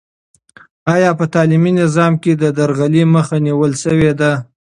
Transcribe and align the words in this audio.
آیا 0.93 1.11
په 1.19 1.25
تعلیمي 1.33 1.71
نظام 1.81 2.13
کې 2.23 2.31
د 2.35 2.43
درغلۍ 2.57 3.03
مخه 3.15 3.35
نیول 3.45 3.71
سوې 3.83 4.11
ده؟ 4.19 4.31